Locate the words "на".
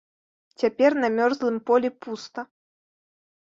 1.03-1.09